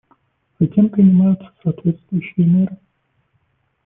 Затем 0.57 0.89
принимаются 0.89 1.51
соответствующие 1.61 2.47
меры. 2.47 2.75